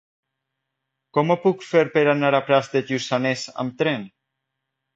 Com 1.17 1.33
ho 1.33 1.37
puc 1.43 1.67
fer 1.67 1.83
per 1.97 2.03
anar 2.15 2.33
a 2.39 2.41
Prats 2.49 2.73
de 2.73 2.83
Lluçanès 2.89 3.47
amb 3.65 3.79
tren? 3.85 4.11